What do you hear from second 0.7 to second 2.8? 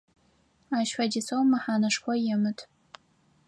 Ащ фэдизэу мэхьанэшхо емыт.